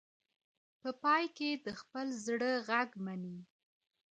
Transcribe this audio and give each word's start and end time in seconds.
په 0.81 0.89
پای 1.03 1.23
کې 1.37 1.49
د 1.65 1.67
خپل 1.79 2.07
زړه 2.25 2.51
غږ 2.67 2.89
مني. 3.05 3.37